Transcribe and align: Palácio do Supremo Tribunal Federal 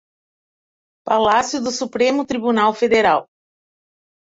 Palácio 1.05 1.59
do 1.65 1.69
Supremo 1.79 2.25
Tribunal 2.25 2.71
Federal 2.81 3.21